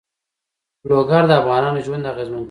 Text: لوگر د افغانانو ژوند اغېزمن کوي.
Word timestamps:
لوگر 0.89 1.23
د 1.29 1.31
افغانانو 1.41 1.83
ژوند 1.85 2.09
اغېزمن 2.11 2.35
کوي. 2.35 2.39